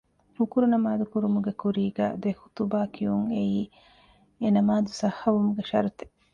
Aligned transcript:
ހުކުރު 0.37 0.67
ނަމާދު 0.73 1.05
ކުރުމުގެ 1.11 1.51
ކުރީގައި 1.61 2.13
ދެ 2.21 2.29
ޚުޠުބާ 2.39 2.79
ކިޔުން 2.95 3.29
އެއީ 3.35 3.61
އެ 4.39 4.47
ނަމާދު 4.55 4.89
ޞައްޙަވުމުގެ 5.01 5.63
ޝަރުޠެއް 5.69 6.13